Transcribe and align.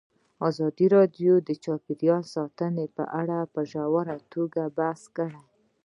ازادي 0.49 0.87
راډیو 0.95 1.33
د 1.47 1.49
چاپیریال 1.63 2.23
ساتنه 2.35 2.83
په 2.97 3.03
اړه 3.21 3.37
په 3.53 3.61
ژوره 3.71 4.17
توګه 4.33 4.61
بحثونه 4.77 5.11
کړي. 5.17 5.39